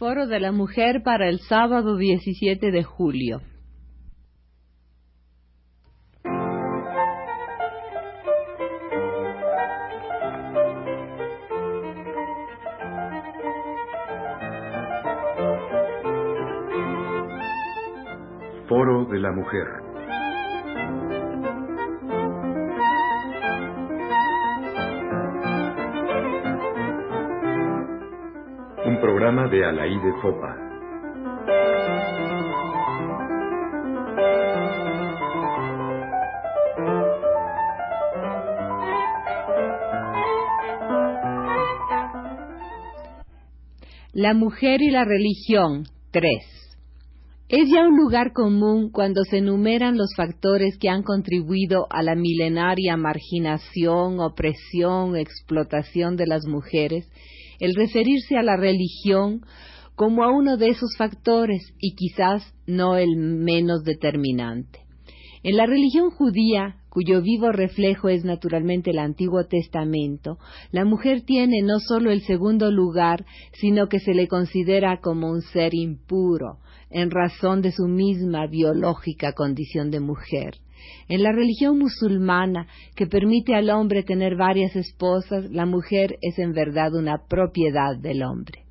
Foro 0.00 0.26
de 0.26 0.40
la 0.40 0.50
Mujer 0.50 1.02
para 1.04 1.28
el 1.28 1.40
sábado 1.40 1.98
17 1.98 2.70
de 2.70 2.82
julio. 2.82 3.42
Foro 18.66 19.04
de 19.04 19.18
la 19.18 19.32
Mujer. 19.32 19.66
Programa 29.00 29.48
de 29.48 29.64
Alaide 29.64 30.12
Fopa. 30.20 30.56
La 44.12 44.34
mujer 44.34 44.82
y 44.82 44.90
la 44.90 45.04
religión 45.04 45.84
3. 46.10 46.26
Es 47.48 47.70
ya 47.70 47.86
un 47.86 47.96
lugar 47.96 48.32
común 48.34 48.90
cuando 48.90 49.22
se 49.24 49.38
enumeran 49.38 49.96
los 49.96 50.10
factores 50.14 50.76
que 50.78 50.90
han 50.90 51.02
contribuido 51.02 51.86
a 51.88 52.02
la 52.02 52.14
milenaria 52.14 52.98
marginación, 52.98 54.20
opresión, 54.20 55.16
explotación 55.16 56.16
de 56.16 56.26
las 56.26 56.46
mujeres 56.46 57.08
el 57.60 57.74
referirse 57.74 58.36
a 58.36 58.42
la 58.42 58.56
religión 58.56 59.42
como 59.94 60.24
a 60.24 60.32
uno 60.32 60.56
de 60.56 60.68
esos 60.68 60.96
factores 60.96 61.74
y 61.78 61.94
quizás 61.94 62.54
no 62.66 62.96
el 62.96 63.16
menos 63.16 63.84
determinante. 63.84 64.80
En 65.42 65.56
la 65.56 65.66
religión 65.66 66.10
judía, 66.10 66.76
cuyo 66.90 67.22
vivo 67.22 67.50
reflejo 67.52 68.08
es 68.08 68.24
naturalmente 68.24 68.90
el 68.90 68.98
Antiguo 68.98 69.44
Testamento, 69.44 70.38
la 70.70 70.84
mujer 70.84 71.22
tiene 71.22 71.62
no 71.62 71.80
solo 71.80 72.10
el 72.10 72.22
segundo 72.22 72.70
lugar, 72.70 73.24
sino 73.52 73.88
que 73.88 74.00
se 74.00 74.12
le 74.12 74.28
considera 74.28 75.00
como 75.00 75.30
un 75.30 75.40
ser 75.40 75.74
impuro, 75.74 76.58
en 76.90 77.10
razón 77.10 77.62
de 77.62 77.72
su 77.72 77.86
misma 77.86 78.46
biológica 78.46 79.32
condición 79.32 79.90
de 79.90 80.00
mujer. 80.00 80.56
En 81.08 81.22
la 81.22 81.32
religión 81.32 81.78
musulmana, 81.78 82.66
que 82.94 83.06
permite 83.06 83.54
al 83.54 83.70
hombre 83.70 84.02
tener 84.02 84.36
varias 84.36 84.76
esposas, 84.76 85.50
la 85.50 85.66
mujer 85.66 86.18
es 86.22 86.38
en 86.38 86.52
verdad 86.52 86.94
una 86.94 87.26
propiedad 87.28 87.96
del 87.96 88.22
hombre. 88.22 88.64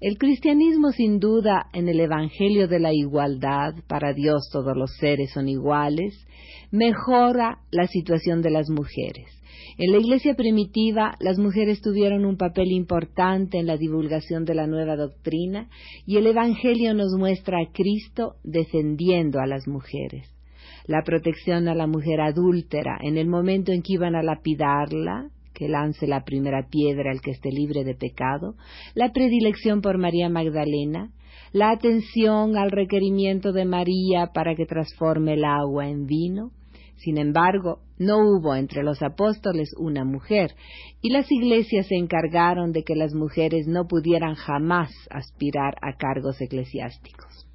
El 0.00 0.16
cristianismo, 0.16 0.92
sin 0.92 1.18
duda, 1.18 1.66
en 1.72 1.88
el 1.88 1.98
Evangelio 1.98 2.68
de 2.68 2.78
la 2.78 2.92
igualdad, 2.92 3.74
para 3.88 4.12
Dios 4.12 4.48
todos 4.52 4.76
los 4.76 4.96
seres 4.98 5.32
son 5.32 5.48
iguales, 5.48 6.14
mejora 6.70 7.58
la 7.72 7.88
situación 7.88 8.40
de 8.40 8.50
las 8.50 8.70
mujeres. 8.70 9.26
En 9.76 9.90
la 9.90 9.98
iglesia 9.98 10.34
primitiva, 10.34 11.16
las 11.18 11.38
mujeres 11.38 11.80
tuvieron 11.80 12.24
un 12.26 12.36
papel 12.36 12.70
importante 12.70 13.58
en 13.58 13.66
la 13.66 13.76
divulgación 13.76 14.44
de 14.44 14.54
la 14.54 14.68
nueva 14.68 14.94
doctrina 14.94 15.68
y 16.06 16.16
el 16.16 16.28
Evangelio 16.28 16.94
nos 16.94 17.12
muestra 17.18 17.58
a 17.58 17.72
Cristo 17.72 18.36
defendiendo 18.44 19.40
a 19.40 19.46
las 19.46 19.66
mujeres 19.66 20.37
la 20.88 21.02
protección 21.04 21.68
a 21.68 21.74
la 21.74 21.86
mujer 21.86 22.20
adúltera 22.20 22.98
en 23.02 23.18
el 23.18 23.28
momento 23.28 23.72
en 23.72 23.82
que 23.82 23.92
iban 23.92 24.16
a 24.16 24.22
lapidarla, 24.22 25.28
que 25.52 25.68
lance 25.68 26.06
la 26.06 26.24
primera 26.24 26.66
piedra 26.68 27.12
el 27.12 27.20
que 27.20 27.32
esté 27.32 27.50
libre 27.50 27.84
de 27.84 27.94
pecado, 27.94 28.54
la 28.94 29.12
predilección 29.12 29.82
por 29.82 29.98
María 29.98 30.30
Magdalena, 30.30 31.10
la 31.52 31.70
atención 31.70 32.56
al 32.56 32.70
requerimiento 32.70 33.52
de 33.52 33.66
María 33.66 34.30
para 34.32 34.54
que 34.54 34.64
transforme 34.64 35.34
el 35.34 35.44
agua 35.44 35.88
en 35.88 36.06
vino. 36.06 36.52
Sin 36.96 37.18
embargo, 37.18 37.80
no 37.98 38.16
hubo 38.18 38.54
entre 38.56 38.82
los 38.82 39.02
apóstoles 39.02 39.74
una 39.78 40.04
mujer, 40.04 40.54
y 41.02 41.10
las 41.10 41.30
iglesias 41.30 41.86
se 41.86 41.96
encargaron 41.96 42.72
de 42.72 42.82
que 42.82 42.96
las 42.96 43.12
mujeres 43.12 43.66
no 43.66 43.86
pudieran 43.86 44.36
jamás 44.36 44.90
aspirar 45.10 45.74
a 45.82 45.96
cargos 45.96 46.40
eclesiásticos. 46.40 47.47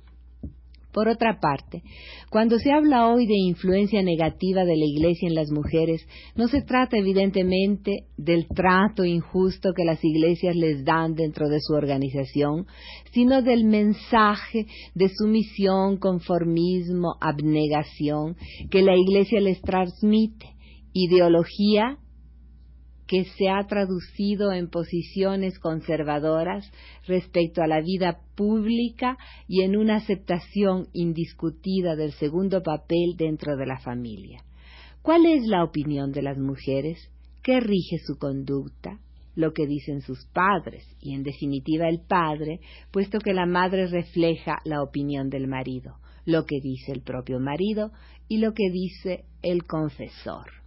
Por 0.94 1.08
otra 1.08 1.40
parte, 1.40 1.81
cuando 2.30 2.59
se 2.59 2.72
habla 2.72 3.08
hoy 3.08 3.26
de 3.26 3.36
influencia 3.36 4.04
negativa 4.04 4.64
de 4.64 4.78
la 4.78 4.86
Iglesia 4.86 5.28
en 5.28 5.34
las 5.34 5.50
mujeres, 5.50 6.08
no 6.36 6.48
se 6.48 6.62
trata 6.62 6.98
evidentemente 6.98 8.06
del 8.16 8.48
trato 8.48 9.04
injusto 9.04 9.74
que 9.76 9.86
las 9.86 10.04
iglesias 10.04 10.56
les 10.56 10.86
dan 10.86 11.16
dentro 11.16 11.50
de 11.50 11.59
su 11.62 11.74
organización, 11.74 12.68
sino 13.12 13.42
del 13.42 13.66
mensaje 13.66 14.68
de 14.94 15.09
sumisión, 15.09 15.98
conformismo, 15.98 17.16
abnegación 17.20 18.36
que 18.70 18.84
la 18.84 18.96
Iglesia 18.96 19.42
les 19.42 19.60
transmite, 19.62 20.46
ideología 20.94 21.98
que 23.13 23.25
se 23.25 23.47
ha 23.47 23.63
traducido 23.68 24.51
en 24.53 24.72
posiciones 24.72 25.59
conservadoras 25.59 26.68
respecto 27.06 27.62
a 27.62 27.68
la 27.68 27.79
vida 27.79 28.22
pública 28.34 29.19
y 29.47 29.62
en 29.62 29.78
una 29.78 29.97
aceptación 29.97 30.88
indiscutida 30.94 31.96
del 31.96 32.13
segundo 32.13 32.63
papel 32.63 33.16
dentro 33.16 33.56
de 33.56 33.68
la 33.68 33.78
familia. 33.78 34.44
¿Cuál 35.03 35.28
es 35.28 35.46
la 35.46 35.63
opinión 35.63 36.12
de 36.12 36.24
las 36.24 36.40
mujeres? 36.40 37.12
¿Qué 37.44 37.59
rige 37.59 38.00
su 38.03 38.18
conducta? 38.18 39.00
Lo 39.35 39.53
que 39.53 39.68
dicen 39.68 40.01
sus 40.01 40.25
padres 40.34 40.84
y 41.00 41.13
en 41.13 41.22
definitiva 41.22 41.88
el 41.90 42.00
padre, 42.00 42.62
puesto 42.90 43.19
que 43.19 43.34
la 43.34 43.45
madre 43.45 43.85
refleja 43.85 44.57
la 44.66 44.81
opinión 44.81 45.30
del 45.30 45.47
marido, 45.47 45.97
lo 46.25 46.45
que 46.47 46.59
dice 46.63 46.91
el 46.91 47.03
propio 47.03 47.40
marido 47.40 47.91
y 48.28 48.40
lo 48.40 48.56
que 48.56 48.72
dice 48.72 49.25
el 49.44 49.66
confesor. 49.66 50.62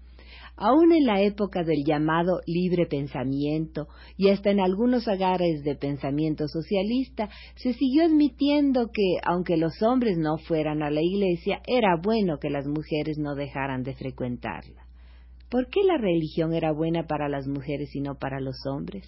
Aún 0.57 0.93
en 0.93 1.05
la 1.05 1.21
época 1.21 1.65
del 1.65 1.85
llamado 1.85 2.41
libre 2.47 2.87
pensamiento 2.87 3.89
y 4.17 4.31
hasta 4.31 4.51
en 4.51 4.61
algunos 4.61 5.07
agarres 5.07 5.63
de 5.65 5.77
pensamiento 5.77 6.49
socialista, 6.49 7.29
se 7.57 7.75
siguió 7.75 8.05
admitiendo 8.05 8.91
que, 8.91 9.19
aunque 9.25 9.59
los 9.59 9.83
hombres 9.83 10.17
no 10.17 10.39
fueran 10.39 10.83
a 10.83 10.91
la 10.91 11.03
iglesia, 11.03 11.61
era 11.67 11.97
bueno 12.03 12.39
que 12.39 12.49
las 12.49 12.67
mujeres 12.67 13.19
no 13.19 13.35
dejaran 13.35 13.83
de 13.83 13.95
frecuentarla. 13.95 14.86
¿Por 15.49 15.69
qué 15.69 15.83
la 15.85 15.97
religión 15.97 16.55
era 16.55 16.73
buena 16.73 17.07
para 17.07 17.29
las 17.29 17.47
mujeres 17.47 17.95
y 17.95 18.01
no 18.01 18.17
para 18.17 18.41
los 18.41 18.57
hombres? 18.67 19.07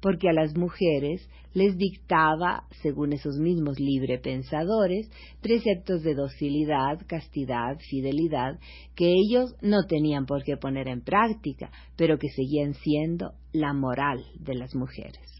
porque 0.00 0.28
a 0.28 0.32
las 0.32 0.56
mujeres 0.56 1.28
les 1.54 1.76
dictaba, 1.76 2.64
según 2.82 3.12
esos 3.12 3.38
mismos 3.38 3.80
libre 3.80 4.18
pensadores, 4.18 5.10
preceptos 5.40 6.02
de 6.02 6.14
docilidad, 6.14 7.00
castidad, 7.06 7.78
fidelidad, 7.90 8.58
que 8.94 9.12
ellos 9.12 9.54
no 9.62 9.84
tenían 9.88 10.26
por 10.26 10.44
qué 10.44 10.56
poner 10.56 10.88
en 10.88 11.02
práctica, 11.02 11.70
pero 11.96 12.18
que 12.18 12.28
seguían 12.28 12.74
siendo 12.74 13.32
la 13.52 13.72
moral 13.72 14.24
de 14.38 14.54
las 14.54 14.74
mujeres. 14.74 15.35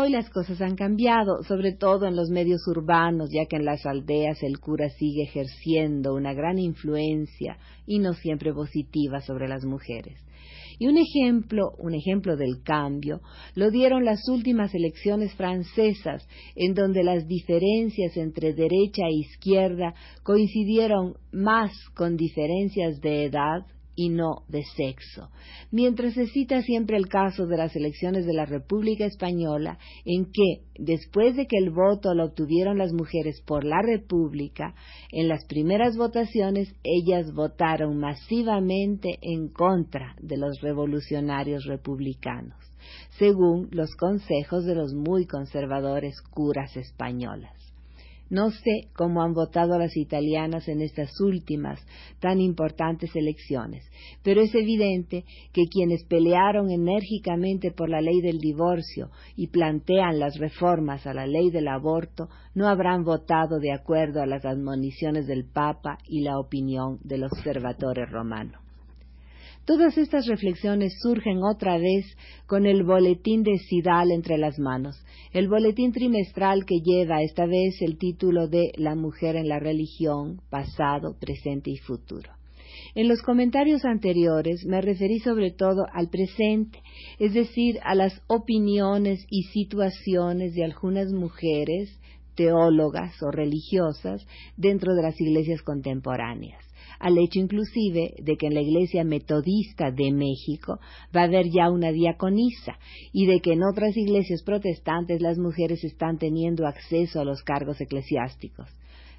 Hoy 0.00 0.10
las 0.10 0.30
cosas 0.30 0.60
han 0.60 0.76
cambiado, 0.76 1.42
sobre 1.42 1.72
todo 1.72 2.06
en 2.06 2.14
los 2.14 2.30
medios 2.30 2.60
urbanos, 2.68 3.30
ya 3.32 3.46
que 3.46 3.56
en 3.56 3.64
las 3.64 3.84
aldeas 3.84 4.40
el 4.44 4.60
cura 4.60 4.90
sigue 4.90 5.24
ejerciendo 5.24 6.14
una 6.14 6.34
gran 6.34 6.56
influencia 6.60 7.58
y 7.84 7.98
no 7.98 8.14
siempre 8.14 8.54
positiva 8.54 9.20
sobre 9.20 9.48
las 9.48 9.64
mujeres. 9.64 10.24
Y 10.78 10.86
un 10.86 10.98
ejemplo, 10.98 11.72
un 11.78 11.94
ejemplo 11.94 12.36
del 12.36 12.62
cambio, 12.62 13.22
lo 13.56 13.72
dieron 13.72 14.04
las 14.04 14.20
últimas 14.28 14.72
elecciones 14.72 15.34
francesas, 15.34 16.28
en 16.54 16.74
donde 16.74 17.02
las 17.02 17.26
diferencias 17.26 18.16
entre 18.16 18.54
derecha 18.54 19.02
e 19.04 19.16
izquierda 19.16 19.94
coincidieron 20.22 21.14
más 21.32 21.72
con 21.96 22.16
diferencias 22.16 23.00
de 23.00 23.24
edad 23.24 23.66
y 23.98 24.10
no 24.10 24.44
de 24.46 24.62
sexo, 24.76 25.28
mientras 25.72 26.14
se 26.14 26.28
cita 26.28 26.62
siempre 26.62 26.96
el 26.96 27.08
caso 27.08 27.48
de 27.48 27.56
las 27.56 27.74
elecciones 27.74 28.26
de 28.26 28.32
la 28.32 28.46
República 28.46 29.04
Española, 29.04 29.76
en 30.04 30.26
que, 30.26 30.62
después 30.76 31.34
de 31.34 31.48
que 31.48 31.56
el 31.58 31.70
voto 31.70 32.14
lo 32.14 32.26
obtuvieron 32.26 32.78
las 32.78 32.92
mujeres 32.92 33.42
por 33.44 33.64
la 33.64 33.82
República, 33.82 34.76
en 35.10 35.26
las 35.26 35.44
primeras 35.46 35.96
votaciones 35.96 36.72
ellas 36.84 37.34
votaron 37.34 37.98
masivamente 37.98 39.18
en 39.20 39.48
contra 39.48 40.14
de 40.22 40.36
los 40.36 40.60
revolucionarios 40.60 41.64
republicanos, 41.64 42.56
según 43.18 43.66
los 43.72 43.96
consejos 43.96 44.64
de 44.64 44.76
los 44.76 44.94
muy 44.94 45.26
conservadores 45.26 46.22
curas 46.22 46.76
españolas. 46.76 47.68
No 48.30 48.50
sé 48.50 48.88
cómo 48.94 49.22
han 49.22 49.32
votado 49.32 49.78
las 49.78 49.96
italianas 49.96 50.68
en 50.68 50.82
estas 50.82 51.18
últimas 51.20 51.80
tan 52.20 52.40
importantes 52.40 53.16
elecciones, 53.16 53.84
pero 54.22 54.42
es 54.42 54.54
evidente 54.54 55.24
que 55.52 55.66
quienes 55.66 56.04
pelearon 56.04 56.70
enérgicamente 56.70 57.70
por 57.70 57.88
la 57.88 58.02
ley 58.02 58.20
del 58.20 58.38
divorcio 58.38 59.10
y 59.34 59.46
plantean 59.46 60.18
las 60.18 60.38
reformas 60.38 61.06
a 61.06 61.14
la 61.14 61.26
ley 61.26 61.50
del 61.50 61.68
aborto 61.68 62.28
no 62.54 62.68
habrán 62.68 63.02
votado 63.02 63.60
de 63.60 63.72
acuerdo 63.72 64.20
a 64.20 64.26
las 64.26 64.44
admoniciones 64.44 65.26
del 65.26 65.44
Papa 65.44 65.98
y 66.06 66.20
la 66.20 66.38
opinión 66.38 66.98
del 67.02 67.24
observatorio 67.24 68.04
romano. 68.04 68.67
Todas 69.68 69.98
estas 69.98 70.26
reflexiones 70.26 70.94
surgen 71.02 71.42
otra 71.42 71.76
vez 71.76 72.06
con 72.46 72.64
el 72.64 72.84
boletín 72.84 73.42
de 73.42 73.58
Sidal 73.58 74.12
entre 74.12 74.38
las 74.38 74.58
manos, 74.58 75.04
el 75.34 75.46
boletín 75.46 75.92
trimestral 75.92 76.64
que 76.64 76.80
lleva 76.80 77.20
esta 77.20 77.44
vez 77.44 77.82
el 77.82 77.98
título 77.98 78.48
de 78.48 78.72
La 78.78 78.94
mujer 78.94 79.36
en 79.36 79.46
la 79.46 79.58
religión, 79.58 80.40
pasado, 80.48 81.18
presente 81.20 81.70
y 81.70 81.76
futuro. 81.76 82.30
En 82.94 83.08
los 83.08 83.20
comentarios 83.20 83.84
anteriores 83.84 84.64
me 84.64 84.80
referí 84.80 85.18
sobre 85.18 85.50
todo 85.50 85.84
al 85.92 86.08
presente, 86.08 86.80
es 87.18 87.34
decir, 87.34 87.78
a 87.84 87.94
las 87.94 88.22
opiniones 88.26 89.26
y 89.28 89.42
situaciones 89.52 90.54
de 90.54 90.64
algunas 90.64 91.12
mujeres, 91.12 91.90
teólogas 92.36 93.22
o 93.22 93.30
religiosas, 93.30 94.26
dentro 94.56 94.94
de 94.94 95.02
las 95.02 95.20
iglesias 95.20 95.60
contemporáneas 95.60 96.67
al 96.98 97.18
hecho 97.18 97.38
inclusive 97.38 98.14
de 98.22 98.36
que 98.36 98.46
en 98.46 98.54
la 98.54 98.60
Iglesia 98.60 99.04
Metodista 99.04 99.90
de 99.90 100.12
México 100.12 100.80
va 101.14 101.22
a 101.22 101.24
haber 101.24 101.46
ya 101.50 101.70
una 101.70 101.92
diaconisa 101.92 102.78
y 103.12 103.26
de 103.26 103.40
que 103.40 103.52
en 103.52 103.62
otras 103.62 103.96
iglesias 103.96 104.42
protestantes 104.42 105.20
las 105.20 105.38
mujeres 105.38 105.84
están 105.84 106.18
teniendo 106.18 106.66
acceso 106.66 107.20
a 107.20 107.24
los 107.24 107.42
cargos 107.42 107.80
eclesiásticos. 107.80 108.68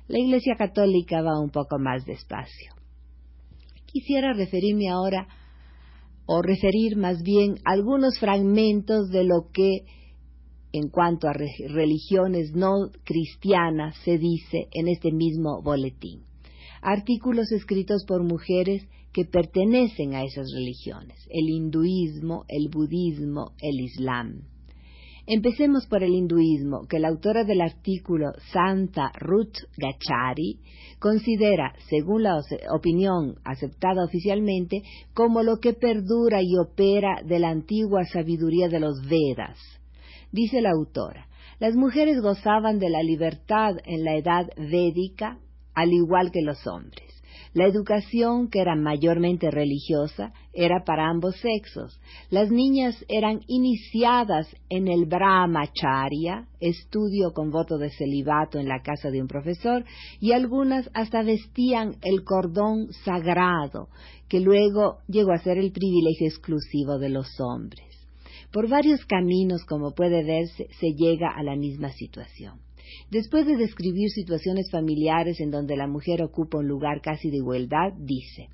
La 0.07 0.19
Iglesia 0.19 0.55
Católica 0.57 1.21
va 1.21 1.39
un 1.39 1.51
poco 1.51 1.77
más 1.79 2.05
despacio. 2.05 2.73
Quisiera 3.85 4.33
referirme 4.33 4.89
ahora, 4.89 5.27
o 6.25 6.41
referir 6.43 6.95
más 6.95 7.23
bien 7.23 7.55
algunos 7.65 8.19
fragmentos 8.19 9.09
de 9.09 9.23
lo 9.23 9.49
que 9.51 9.85
en 10.71 10.89
cuanto 10.89 11.27
a 11.27 11.33
religiones 11.33 12.51
no 12.53 12.91
cristianas 13.03 13.95
se 14.03 14.19
dice 14.19 14.67
en 14.71 14.87
este 14.87 15.11
mismo 15.11 15.63
boletín 15.63 16.28
artículos 16.81 17.51
escritos 17.51 18.05
por 18.05 18.23
mujeres 18.23 18.87
que 19.13 19.25
pertenecen 19.25 20.13
a 20.13 20.23
esas 20.23 20.47
religiones, 20.53 21.17
el 21.29 21.49
hinduismo, 21.49 22.45
el 22.47 22.69
budismo, 22.69 23.53
el 23.61 23.79
islam. 23.81 24.43
Empecemos 25.31 25.85
por 25.85 26.03
el 26.03 26.15
hinduismo, 26.15 26.87
que 26.87 26.97
la 26.97 27.09
autora 27.09 27.43
del 27.43 27.61
artículo 27.61 28.31
Santa 28.51 29.11
Ruth 29.19 29.57
Gachari 29.77 30.59
considera, 30.97 31.75
según 31.87 32.23
la 32.23 32.39
opinión 32.73 33.35
aceptada 33.43 34.03
oficialmente, 34.03 34.81
como 35.13 35.43
lo 35.43 35.59
que 35.59 35.73
perdura 35.73 36.41
y 36.41 36.57
opera 36.57 37.21
de 37.23 37.37
la 37.37 37.49
antigua 37.49 38.05
sabiduría 38.05 38.69
de 38.69 38.79
los 38.79 39.07
Vedas. 39.07 39.59
Dice 40.31 40.61
la 40.61 40.71
autora, 40.71 41.27
las 41.59 41.75
mujeres 41.75 42.21
gozaban 42.21 42.79
de 42.79 42.89
la 42.89 43.03
libertad 43.03 43.75
en 43.85 44.03
la 44.03 44.15
edad 44.15 44.47
védica 44.57 45.37
al 45.79 45.93
igual 45.93 46.31
que 46.31 46.41
los 46.41 46.67
hombres. 46.67 47.07
La 47.53 47.65
educación, 47.65 48.49
que 48.49 48.59
era 48.59 48.75
mayormente 48.75 49.49
religiosa, 49.49 50.33
era 50.53 50.83
para 50.85 51.09
ambos 51.09 51.35
sexos. 51.37 51.99
Las 52.29 52.51
niñas 52.51 53.03
eran 53.07 53.39
iniciadas 53.47 54.47
en 54.69 54.87
el 54.87 55.05
brahmacharya, 55.05 56.47
estudio 56.59 57.31
con 57.33 57.49
voto 57.49 57.79
de 57.79 57.89
celibato 57.89 58.59
en 58.59 58.67
la 58.67 58.81
casa 58.83 59.09
de 59.09 59.21
un 59.21 59.27
profesor, 59.27 59.83
y 60.19 60.33
algunas 60.33 60.91
hasta 60.93 61.23
vestían 61.23 61.95
el 62.03 62.23
cordón 62.23 62.91
sagrado, 63.03 63.87
que 64.27 64.41
luego 64.41 64.99
llegó 65.07 65.31
a 65.31 65.39
ser 65.39 65.57
el 65.57 65.71
privilegio 65.71 66.27
exclusivo 66.27 66.99
de 66.99 67.09
los 67.09 67.39
hombres. 67.39 67.87
Por 68.51 68.69
varios 68.69 69.05
caminos, 69.05 69.63
como 69.65 69.95
puede 69.95 70.23
verse, 70.23 70.67
se 70.79 70.93
llega 70.93 71.29
a 71.35 71.41
la 71.41 71.55
misma 71.55 71.89
situación. 71.93 72.59
Después 73.11 73.45
de 73.45 73.57
describir 73.57 74.09
situaciones 74.09 74.69
familiares 74.71 75.39
en 75.39 75.51
donde 75.51 75.75
la 75.77 75.87
mujer 75.87 76.21
ocupa 76.21 76.59
un 76.59 76.67
lugar 76.67 77.01
casi 77.01 77.29
de 77.29 77.37
igualdad, 77.37 77.93
dice, 77.97 78.49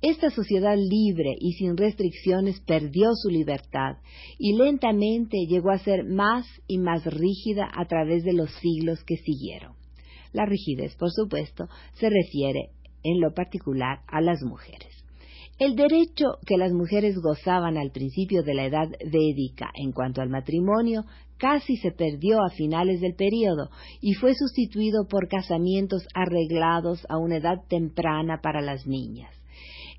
esta 0.00 0.30
sociedad 0.30 0.76
libre 0.76 1.34
y 1.40 1.54
sin 1.54 1.76
restricciones 1.76 2.60
perdió 2.60 3.10
su 3.14 3.30
libertad 3.30 3.96
y 4.38 4.56
lentamente 4.56 5.36
llegó 5.48 5.70
a 5.70 5.78
ser 5.78 6.04
más 6.04 6.46
y 6.68 6.78
más 6.78 7.04
rígida 7.04 7.68
a 7.74 7.84
través 7.86 8.22
de 8.22 8.32
los 8.32 8.50
siglos 8.60 9.02
que 9.02 9.16
siguieron. 9.16 9.72
La 10.32 10.46
rigidez, 10.46 10.94
por 10.94 11.10
supuesto, 11.10 11.68
se 11.94 12.10
refiere 12.10 12.70
en 13.02 13.20
lo 13.20 13.34
particular 13.34 14.00
a 14.06 14.20
las 14.20 14.40
mujeres. 14.42 14.87
El 15.58 15.74
derecho 15.74 16.38
que 16.46 16.56
las 16.56 16.72
mujeres 16.72 17.16
gozaban 17.18 17.76
al 17.76 17.90
principio 17.90 18.44
de 18.44 18.54
la 18.54 18.66
edad 18.66 18.88
védica 19.10 19.70
en 19.74 19.90
cuanto 19.90 20.22
al 20.22 20.28
matrimonio 20.28 21.04
casi 21.36 21.76
se 21.78 21.90
perdió 21.90 22.38
a 22.44 22.50
finales 22.50 23.00
del 23.00 23.16
período 23.16 23.68
y 24.00 24.14
fue 24.14 24.34
sustituido 24.34 25.08
por 25.08 25.26
casamientos 25.26 26.06
arreglados 26.14 27.04
a 27.08 27.18
una 27.18 27.38
edad 27.38 27.64
temprana 27.68 28.38
para 28.40 28.60
las 28.60 28.86
niñas. 28.86 29.34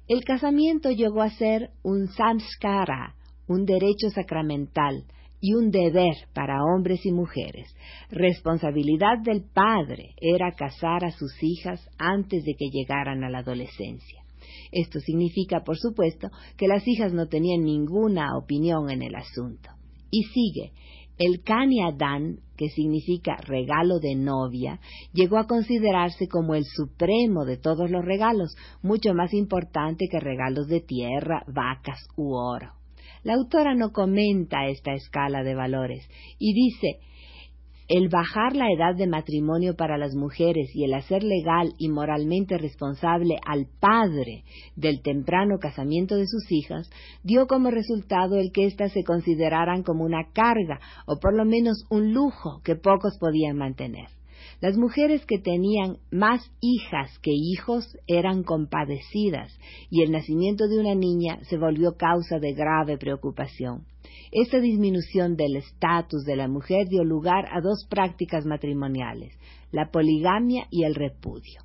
El 0.07 0.23
casamiento 0.23 0.91
llegó 0.91 1.21
a 1.21 1.29
ser 1.29 1.71
un 1.83 2.07
samskara, 2.07 3.15
un 3.47 3.65
derecho 3.65 4.09
sacramental, 4.15 5.03
y 5.41 5.53
un 5.53 5.71
deber 5.71 6.15
para 6.33 6.63
hombres 6.63 7.05
y 7.05 7.11
mujeres. 7.11 7.73
Responsabilidad 8.09 9.19
del 9.23 9.43
padre 9.43 10.13
era 10.19 10.51
casar 10.51 11.05
a 11.05 11.11
sus 11.11 11.31
hijas 11.41 11.79
antes 11.97 12.43
de 12.43 12.55
que 12.55 12.69
llegaran 12.69 13.23
a 13.23 13.29
la 13.29 13.39
adolescencia. 13.39 14.23
Esto 14.71 14.99
significa, 14.99 15.63
por 15.63 15.77
supuesto, 15.77 16.29
que 16.57 16.67
las 16.67 16.87
hijas 16.87 17.13
no 17.13 17.27
tenían 17.27 17.63
ninguna 17.63 18.37
opinión 18.37 18.89
en 18.89 19.01
el 19.01 19.15
asunto. 19.15 19.69
Y 20.11 20.23
sigue, 20.23 20.73
el 21.19 21.43
Kanyadan, 21.43 22.39
que 22.55 22.69
significa 22.69 23.35
regalo 23.45 23.99
de 23.99 24.15
novia, 24.15 24.79
llegó 25.13 25.37
a 25.37 25.47
considerarse 25.47 26.27
como 26.27 26.55
el 26.55 26.63
supremo 26.63 27.45
de 27.45 27.57
todos 27.57 27.91
los 27.91 28.05
regalos, 28.05 28.55
mucho 28.81 29.13
más 29.13 29.33
importante 29.33 30.07
que 30.09 30.19
regalos 30.19 30.67
de 30.67 30.79
tierra, 30.81 31.43
vacas 31.47 32.07
u 32.15 32.33
oro. 32.33 32.73
La 33.23 33.33
autora 33.33 33.75
no 33.75 33.91
comenta 33.91 34.67
esta 34.69 34.93
escala 34.93 35.43
de 35.43 35.55
valores 35.55 36.07
y 36.37 36.53
dice 36.53 36.99
el 37.89 38.07
bajar 38.07 38.55
la 38.55 38.71
edad 38.71 38.95
de 38.95 39.07
matrimonio 39.07 39.75
para 39.75 39.97
las 39.97 40.13
mujeres 40.13 40.69
y 40.75 40.83
el 40.83 40.93
hacer 40.93 41.23
legal 41.23 41.73
y 41.79 41.89
moralmente 41.89 42.59
responsable 42.59 43.37
al 43.43 43.65
padre 43.79 44.43
del 44.75 45.01
temprano 45.01 45.57
casamiento 45.59 46.15
de 46.15 46.27
sus 46.27 46.51
hijas 46.51 46.87
dio 47.23 47.47
como 47.47 47.71
resultado 47.71 48.37
el 48.37 48.51
que 48.51 48.67
éstas 48.67 48.93
se 48.93 49.03
consideraran 49.03 49.81
como 49.81 50.03
una 50.03 50.31
carga 50.33 50.79
o 51.07 51.19
por 51.19 51.35
lo 51.35 51.45
menos 51.45 51.83
un 51.89 52.13
lujo 52.13 52.61
que 52.63 52.75
pocos 52.75 53.17
podían 53.19 53.57
mantener. 53.57 54.07
Las 54.61 54.77
mujeres 54.77 55.25
que 55.25 55.39
tenían 55.39 55.97
más 56.11 56.41
hijas 56.61 57.17
que 57.23 57.31
hijos 57.31 57.97
eran 58.05 58.43
compadecidas 58.43 59.57
y 59.89 60.03
el 60.03 60.11
nacimiento 60.11 60.67
de 60.67 60.79
una 60.79 60.93
niña 60.93 61.39
se 61.49 61.57
volvió 61.57 61.95
causa 61.97 62.37
de 62.37 62.53
grave 62.53 62.99
preocupación. 62.99 63.85
Esta 64.31 64.59
disminución 64.59 65.35
del 65.35 65.55
estatus 65.55 66.23
de 66.25 66.35
la 66.35 66.47
mujer 66.47 66.87
dio 66.87 67.03
lugar 67.03 67.45
a 67.51 67.61
dos 67.61 67.85
prácticas 67.89 68.45
matrimoniales, 68.45 69.33
la 69.71 69.91
poligamia 69.91 70.67
y 70.69 70.83
el 70.83 70.95
repudio. 70.95 71.61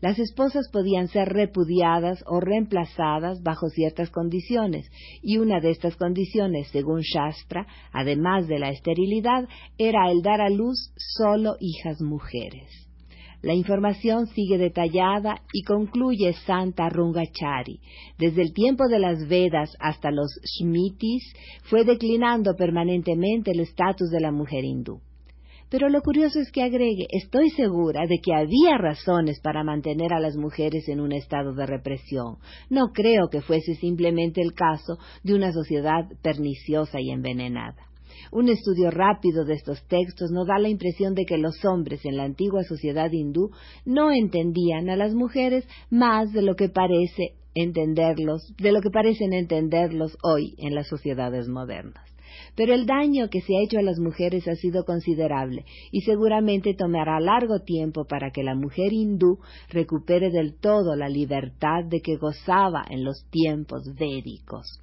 Las 0.00 0.18
esposas 0.18 0.68
podían 0.70 1.08
ser 1.08 1.28
repudiadas 1.28 2.22
o 2.26 2.40
reemplazadas 2.40 3.42
bajo 3.42 3.68
ciertas 3.68 4.10
condiciones, 4.10 4.90
y 5.22 5.38
una 5.38 5.60
de 5.60 5.70
estas 5.70 5.96
condiciones, 5.96 6.68
según 6.68 7.00
Shastra, 7.00 7.66
además 7.92 8.46
de 8.46 8.58
la 8.58 8.70
esterilidad, 8.70 9.48
era 9.78 10.10
el 10.10 10.22
dar 10.22 10.40
a 10.40 10.50
luz 10.50 10.92
solo 10.96 11.56
hijas 11.58 12.00
mujeres. 12.00 12.83
La 13.44 13.52
información 13.52 14.26
sigue 14.28 14.56
detallada 14.56 15.42
y 15.52 15.64
concluye 15.64 16.32
Santa 16.46 16.88
Rungachari. 16.88 17.78
Desde 18.16 18.40
el 18.40 18.54
tiempo 18.54 18.88
de 18.88 18.98
las 18.98 19.28
Vedas 19.28 19.76
hasta 19.80 20.10
los 20.10 20.30
Shmitis 20.42 21.22
fue 21.64 21.84
declinando 21.84 22.56
permanentemente 22.56 23.50
el 23.50 23.60
estatus 23.60 24.08
de 24.10 24.20
la 24.20 24.32
mujer 24.32 24.64
hindú. 24.64 25.02
Pero 25.68 25.90
lo 25.90 26.00
curioso 26.00 26.40
es 26.40 26.50
que 26.50 26.62
agregue, 26.62 27.06
estoy 27.10 27.50
segura 27.50 28.06
de 28.06 28.18
que 28.24 28.32
había 28.32 28.78
razones 28.78 29.38
para 29.42 29.62
mantener 29.62 30.14
a 30.14 30.20
las 30.20 30.36
mujeres 30.36 30.88
en 30.88 31.00
un 31.00 31.12
estado 31.12 31.52
de 31.52 31.66
represión. 31.66 32.38
No 32.70 32.92
creo 32.94 33.28
que 33.30 33.42
fuese 33.42 33.74
simplemente 33.74 34.40
el 34.40 34.54
caso 34.54 34.96
de 35.22 35.34
una 35.34 35.52
sociedad 35.52 36.06
perniciosa 36.22 36.98
y 36.98 37.10
envenenada. 37.10 37.93
Un 38.32 38.48
estudio 38.48 38.90
rápido 38.90 39.44
de 39.44 39.54
estos 39.54 39.82
textos 39.86 40.30
nos 40.30 40.46
da 40.46 40.58
la 40.58 40.68
impresión 40.68 41.14
de 41.14 41.24
que 41.24 41.38
los 41.38 41.64
hombres 41.64 42.04
en 42.04 42.16
la 42.16 42.24
antigua 42.24 42.62
sociedad 42.64 43.10
hindú 43.12 43.50
no 43.84 44.10
entendían 44.10 44.88
a 44.90 44.96
las 44.96 45.14
mujeres 45.14 45.66
más 45.90 46.32
de 46.32 46.42
lo 46.42 46.56
que 46.56 46.68
parece 46.68 47.34
entenderlos, 47.54 48.54
de 48.56 48.72
lo 48.72 48.80
que 48.80 48.90
parecen 48.90 49.32
entenderlos 49.32 50.16
hoy 50.22 50.54
en 50.58 50.74
las 50.74 50.88
sociedades 50.88 51.48
modernas. 51.48 52.14
Pero 52.56 52.74
el 52.74 52.86
daño 52.86 53.28
que 53.30 53.40
se 53.40 53.56
ha 53.56 53.62
hecho 53.62 53.78
a 53.78 53.82
las 53.82 53.98
mujeres 53.98 54.46
ha 54.48 54.54
sido 54.54 54.84
considerable 54.84 55.64
y 55.90 56.02
seguramente 56.02 56.74
tomará 56.74 57.20
largo 57.20 57.60
tiempo 57.60 58.04
para 58.04 58.30
que 58.30 58.42
la 58.42 58.54
mujer 58.54 58.92
hindú 58.92 59.38
recupere 59.70 60.30
del 60.30 60.54
todo 60.58 60.96
la 60.96 61.08
libertad 61.08 61.84
de 61.84 62.00
que 62.00 62.16
gozaba 62.16 62.84
en 62.88 63.04
los 63.04 63.24
tiempos 63.30 63.94
védicos. 63.94 64.80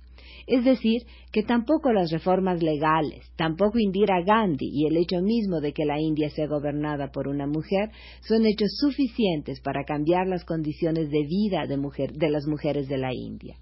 Es 0.51 0.65
decir, 0.65 1.03
que 1.31 1.43
tampoco 1.43 1.93
las 1.93 2.12
reformas 2.12 2.62
legales, 2.62 3.24
tampoco 3.38 3.79
Indira 3.79 4.22
Gandhi 4.22 4.70
y 4.70 4.86
el 4.86 4.98
hecho 4.98 5.22
mismo 5.22 5.62
de 5.62 5.72
que 5.72 5.86
la 5.86 5.98
India 5.98 6.29
sea 6.29 6.46
gobernada 6.48 7.10
por 7.10 7.29
una 7.29 7.48
mujer 7.48 7.89
son 8.20 8.46
hechos 8.46 8.75
suficientes 8.77 9.62
para 9.62 9.86
cambiar 9.86 10.27
las 10.27 10.43
condiciones 10.43 11.10
de 11.10 11.24
vida 11.24 11.67
de, 11.67 11.77
de 12.13 12.29
las 12.29 12.48
mujeres 12.48 12.89
de 12.89 12.98
la 12.98 13.13
India. 13.13 13.55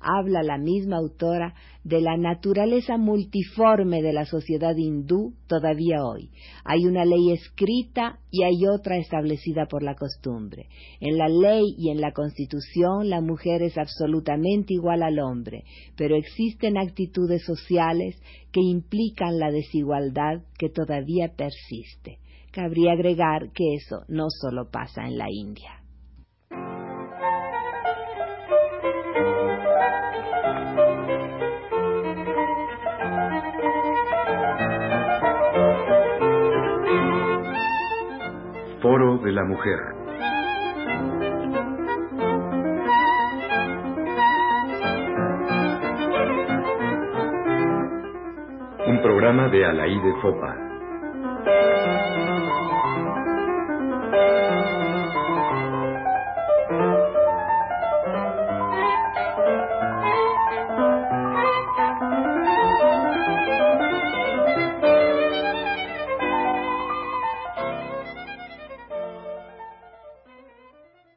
Habla 0.00 0.42
la 0.42 0.58
misma 0.58 0.96
autora 0.96 1.54
de 1.84 2.00
la 2.00 2.16
naturaleza 2.16 2.96
multiforme 2.96 4.02
de 4.02 4.12
la 4.12 4.24
sociedad 4.24 4.74
hindú 4.76 5.34
todavía 5.46 6.04
hoy. 6.04 6.30
Hay 6.64 6.84
una 6.86 7.04
ley 7.04 7.30
escrita 7.32 8.18
y 8.30 8.42
hay 8.42 8.66
otra 8.66 8.96
establecida 8.96 9.66
por 9.66 9.82
la 9.82 9.94
costumbre. 9.94 10.66
En 11.00 11.16
la 11.16 11.28
ley 11.28 11.74
y 11.78 11.90
en 11.90 12.00
la 12.00 12.12
constitución 12.12 13.08
la 13.08 13.20
mujer 13.20 13.62
es 13.62 13.78
absolutamente 13.78 14.74
igual 14.74 15.02
al 15.02 15.18
hombre, 15.20 15.64
pero 15.96 16.16
existen 16.16 16.76
actitudes 16.76 17.44
sociales 17.44 18.20
que 18.50 18.60
implican 18.60 19.38
la 19.38 19.50
desigualdad 19.50 20.42
que 20.58 20.68
todavía 20.68 21.34
persiste. 21.36 22.18
Cabría 22.50 22.92
agregar 22.92 23.52
que 23.52 23.74
eso 23.74 24.04
no 24.08 24.26
solo 24.30 24.70
pasa 24.70 25.06
en 25.06 25.18
la 25.18 25.26
India. 25.30 25.75
La 39.36 39.44
Mujer. 39.44 39.78
Un 48.86 49.02
programa 49.02 49.48
de 49.48 49.66
Alaí 49.66 50.00
de 50.00 50.12
Fopa. 50.22 50.56